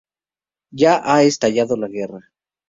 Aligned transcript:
Ya 0.83 0.95
ha 1.11 1.21
estallado 1.21 1.77
la 1.77 1.87
guerra. 1.99 2.25